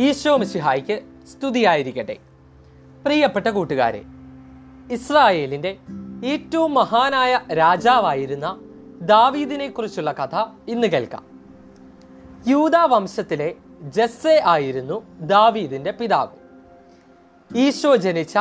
ഈശോ 0.00 0.36
മിശിഹായ്ക്ക് 0.36 1.00
സ്തുതിയായിരിക്കട്ടെ. 1.26 2.16
പ്രിയപ്പെട്ട 3.04 3.48
കൂട്ടുകാരെ 3.48 4.04
ഇസ്രായേലിന്റെ 4.90 5.76
ഏറ്റവും 6.24 6.74
മഹാനായ 6.74 7.40
രാജാവായിരുന്ന 7.52 8.60
ദാവീദിനെ 9.02 9.68
കുറിച്ചുള്ള 9.68 10.12
കഥ 10.12 10.46
ഇന്ന് 10.68 10.86
കേൾക്കാം. 10.86 11.24
യൂത 12.46 12.76
വംശത്തിലെ 12.76 13.54
ജസ്സെ 13.82 14.42
ആയിരുന്നു 14.44 15.20
ദാവീദിന്റെ 15.20 15.90
പിതാവ്. 15.90 16.28
ഈശോ 17.56 17.96
ജനിച്ച 17.96 18.38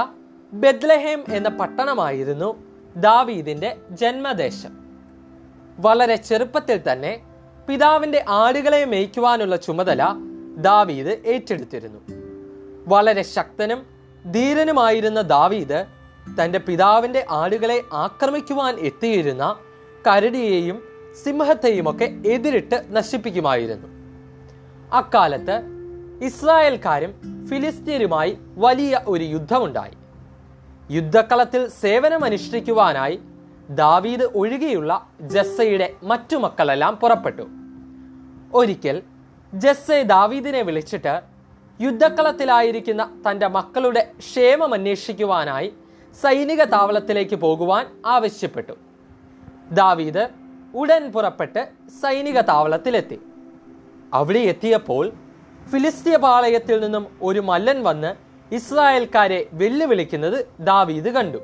ബെത്ലഹേം 0.54 1.24
എന്ന 1.34 1.50
പട്ടണമായിരുന്നു 1.50 2.56
ദാവീദിന്റെ 2.96 3.78
ജന്മദേശം. 3.92 4.78
വളരെ 5.78 6.16
ചെറുപ്പത്തിൽ 6.16 6.80
തന്നെ 6.92 7.24
പിതാവിന്റെ 7.70 8.26
ആടുകളെ 8.30 8.86
മേയ്ക്കുവാനുള്ള 8.86 9.56
ചുമതല 9.56 10.06
ദാവീദ് 10.58 11.08
ഏറ്റെടുത്തിരുന്നു. 11.08 12.00
വളരെ 12.88 13.22
ശക്തനും 13.22 13.86
ധീരനുമായിരുന്ന 14.32 15.22
ദാവീദ് 15.22 15.86
തന്റെ 16.42 16.60
പിതാവിന്റെ 16.60 17.26
ആടുകളെ 17.30 17.82
ആക്രമിക്കുവാൻ 17.94 18.76
എത്തിയിരുന്ന 18.76 19.56
കരടിയെയും 20.08 20.84
സിംഹത്തെയുമൊക്കെ 21.24 22.14
എതിരിട്ട് 22.28 22.86
നശിപ്പിക്കുമായിരുന്നു. 22.90 23.88
അക്കാലത്ത് 24.94 25.62
ഇസ്രായേൽക്കാരും 26.22 27.14
ഫിലിസ്തീനുമായി 27.48 28.38
വലിയ 28.58 29.02
ഒരു 29.08 29.24
യുദ്ധമുണ്ടായി. 29.24 29.92
യുദ്ധക്കളത്തിൽ 30.92 31.68
സേവനമനുഷ്ഠിക്കുവാനായി 31.68 33.20
ദാവീദ് 33.70 34.24
ഒഴികെയുള്ള 34.24 35.08
ജസ്സയുടെ 35.22 35.94
മറ്റു 36.04 36.36
മക്കളെല്ലാം 36.36 36.96
പുറപ്പെട്ടു. 36.96 37.44
ഒരിക്കൽ 38.54 39.02
ജസ്സെ 39.54 40.04
ദാവീദിനെ 40.04 40.62
വിളിച്ചിട്ട് 40.62 41.22
യുദ്ധക്കളത്തിലായിരിക്കുന്ന 41.82 43.22
തന്റെ 43.30 43.48
മക്കളുടെ 43.48 44.12
ക്ഷേമം 44.20 44.74
അന്വേഷിക്കുവാനായി 44.74 45.74
സൈനിക 46.22 46.64
താവളത്തിലേക്ക് 46.64 47.36
പോകുവാൻ 47.36 47.86
ആവശ്യപ്പെട്ടു. 48.06 48.74
ദാവീദ് 49.72 50.28
ഉടൻ 50.76 51.12
പുറപ്പെട്ട് 51.12 51.70
സൈനിക 52.02 52.42
താവളത്തിലെത്തി. 52.42 53.22
അവിടെ 54.14 54.40
എത്തിയപ്പോൾ 54.40 55.12
ഫിലിസ്തീയ 55.72 56.18
പാളയത്തിൽ 56.18 56.80
നിന്നും 56.80 57.08
ഒരു 57.22 57.40
മല്ലൻ 57.40 57.84
വന്ന് 57.84 58.16
ഇസ്രായേൽക്കാരെ 58.54 59.50
വെല്ലുവിളിക്കുന്നത് 59.54 60.48
ദാവീദ് 60.60 61.10
കണ്ടു. 61.10 61.38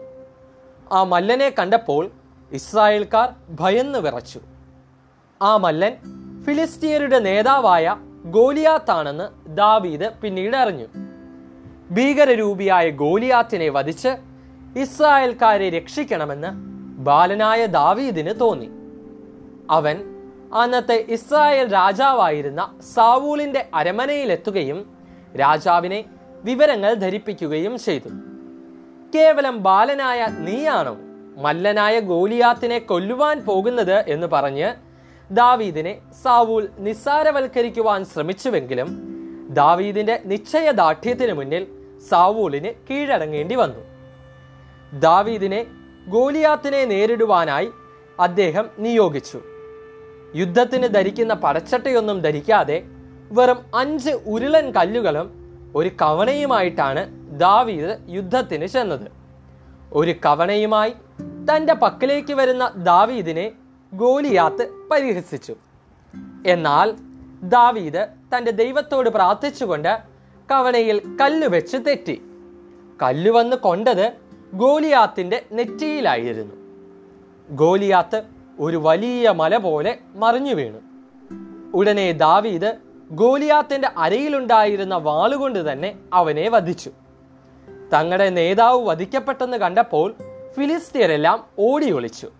ആ 0.91 1.03
മല്ലനെ 1.03 1.55
കണ്ടപ്പോൾ 1.59 2.11
ഇസ്രായേൽക്കാർ 2.51 3.33
ഭയന്ന് 3.49 3.99
വിറച്ചു. 3.99 4.39
ആ 5.41 5.57
മല്ലൻ 5.57 5.95
ഫിലിസ്തീയരുടെ 6.43 7.19
നേതാവായ 7.19 7.95
ഗോലിയാത്താണെന്ന് 8.25 9.55
ദാവീദ് 9.57 10.09
പിന്നീട് 10.21 10.55
അറിഞ്ഞു. 10.55 10.85
ഭീകരരൂപിയായ 11.91 12.89
ഗോലിയാത്തിനെ 12.89 13.69
വധിച്ച് 13.69 14.09
ഇസ്രായേൽക്കാരെ 14.79 15.69
രക്ഷിക്കണമെന്ന് 15.69 16.47
ബാലനായ 16.97 17.65
ദാവീദിന് 17.65 18.39
തോന്നി. 18.39 18.69
അവൻ 19.69 20.03
അന്നത്തെ 20.53 21.05
ഇസ്രായേൽ 21.09 21.73
രാജാവായിരുന്ന 21.73 22.79
സാവൂളിന്റെ 22.93 23.69
അരമനയിലെത്തുകയും 23.73 24.89
രാജാവിനെ 25.39 26.05
വിവരങ്ങൾ 26.43 26.93
ധരിപ്പിക്കുകയും 26.93 27.77
ചെയ്തു. 27.77 28.09
കേവലം 29.15 29.63
ബാലനായ 29.63 30.27
നീയാണോ 30.39 30.97
മല്ലനായ 31.41 31.99
ഗോലിയാത്തിനെ 31.99 32.79
കൊല്ലുവാൻ 32.79 33.45
പോകുന്നത് 33.45 34.05
എന്ന് 34.07 34.27
പറഞ്ഞ് 34.27 34.88
ദാവീദിനെ 35.31 36.01
സാവൂൽ 36.23 36.67
നിസ്സാരവൽക്കരിക്കുവാൻ 36.79 38.05
ശ്രമിച്ചുവെങ്കിലും 38.05 38.87
ദാവീദിന്റെ 39.49 40.21
നിശ്ചയദാർഢ്യത്തിന് 40.25 41.33
മുന്നിൽ 41.33 41.67
സാവൂലിന് 42.09 42.69
കീഴടങ്ങേണ്ടി 42.89 43.55
വന്നു. 43.55 43.83
ദാവീദിനെ 44.99 45.65
ഗോലിയാത്തിനെ 46.07 46.85
നേരിടുവാനായി 46.85 47.69
അദ്ദേഹം 48.19 48.69
നിയോഗിച്ചു. 48.79 49.41
യുദ്ധത്തിന് 50.35 50.87
ധരിക്കുന്ന 50.87 51.33
പടച്ചട്ടയൊന്നും 51.33 52.21
ധരിക്കാതെ 52.21 52.83
വെറും 53.31 53.59
അഞ്ച് 53.75 54.09
ഉരുളൻ 54.09 54.71
കല്ലുകളും 54.71 55.27
ഒരു 55.75 55.89
കവണയുമായിട്ടാണ് 56.01 57.09
ദാവീദ് 57.39 57.97
യുദ്ധത്തിന് 58.07 58.65
ചെന്നത്. 58.65 59.07
ഒരു 59.93 60.11
കവണയുമായി 60.25 60.93
തന്റെ 61.47 61.73
പക്കലേക്ക് 61.73 62.33
വരുന്ന 62.33 62.71
ദാവീദിനെ 62.75 63.51
ഗോലിയാത്ത് 63.93 64.69
പരിഹസിച്ചു. 64.91 65.55
എന്നാൽ 66.45 66.93
ദാവീദ് 67.43 68.07
തന്റെ 68.37 68.51
ദൈവത്തോട് 68.51 69.09
പ്രാർത്ഥിച്ചുകൊണ്ട് 69.09 69.99
കവണയിൽ 70.51 71.17
കല്ലുവെച്ച് 71.21 71.77
തെറ്റി. 71.77 72.21
കല്ല് 73.01 73.31
വന്ന് 73.31 73.55
കൊണ്ടത് 73.55 74.13
ഗോലിയാത്തിന്റെ 74.53 75.45
നെറ്റിയിലായിരുന്നു. 75.51 76.55
ഗോലിയാത്ത് 77.49 78.23
ഒരു 78.59 78.77
വലിയ 78.77 79.29
മല 79.29 79.57
പോലെ 79.57 79.99
മറിഞ്ഞു 80.15 80.53
വീണു. 80.53 80.79
ഉടനെ 81.73 82.11
ദാവീദ് 82.11 82.77
ഗോലിയാത്തിന്റെ 83.11 83.89
അരയിലുണ്ടായിരുന്ന 83.97 84.95
വാളുകൊണ്ട് 84.95 85.71
തന്നെ 85.71 85.95
അവനെ 86.13 86.49
വധിച്ചു. 86.49 86.91
തങ്ങളുടെ 87.93 88.29
നേതാവ് 88.29 88.85
വധിക്കപ്പെട്ടെന്ന് 88.85 89.57
കണ്ടപ്പോൾ 89.57 90.15
ഫിലിസ്തീനെല്ലാം 90.55 91.45
ഓടി 91.59 91.91
ഒളിച്ചു 91.91 92.31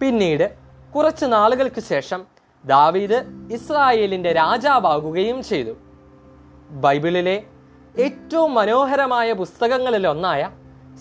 പിന്നീട് 0.00 0.54
കുറച്ച് 0.96 1.26
നാളുകൾക്ക് 1.26 1.80
ശേഷം 1.80 2.24
ദാവീദ് 2.64 3.24
ഇസ്രായേലിന്റെ 3.52 4.32
രാജാവാകുകയും 4.32 5.42
ചെയ്തു. 5.42 5.70
ബൈബിളിലെ 6.70 7.42
ഏറ്റവും 7.98 8.54
മനോഹരമായ 8.54 9.32
പുസ്തകങ്ങളിൽ 9.32 10.08
ഒന്നായ 10.08 10.50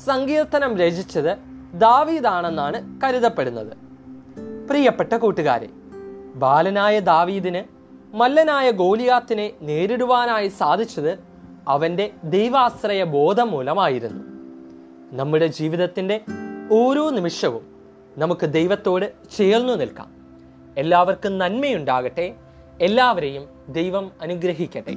സങ്കീർത്തനം 0.06 0.78
രചിച്ചത് 0.78 1.38
ദാവീദാണെന്നാണ് 1.74 3.02
കരുതപ്പെടുന്നത്. 3.04 3.78
പ്രിയപ്പെട്ട 4.70 5.14
കൂട്ടുകാരെ 5.14 5.70
ബാലനായ 6.36 7.00
ദാവീദിന് 7.00 7.64
മല്ലനായ 8.16 8.72
ഗോലിയാത്തിനെ 8.72 9.52
നേരിടുവാനായി 9.62 10.48
സാധിച്ചത് 10.48 11.20
അവന്റെ 11.68 12.12
ദൈവാശ്രയ 12.24 13.04
ബോധം 13.04 13.52
മൂലമായിരുന്നു. 13.52 14.24
നമ്മുടെ 15.12 15.48
ജീവിതത്തിന്റെ 15.48 16.22
ഓരോ 16.72 17.10
നിമിഷവും 17.10 17.77
നമുക്ക് 18.18 18.46
ദൈവത്തോട് 18.46 19.14
ചേർന്നു 19.38 19.74
നിൽക്കാം. 19.74 20.10
എല്ലാവർക്കും 20.78 21.38
നന്മയുണ്ടാകട്ടെ. 21.38 22.36
എല്ലാവരെയും 22.82 23.46
ദൈവം 23.70 24.12
അനുഗ്രഹിക്കട്ടെ. 24.22 24.96